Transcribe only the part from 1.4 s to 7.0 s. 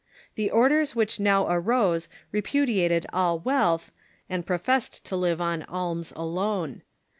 ai'ose repudiated all wealth, and professed to live on alms alone.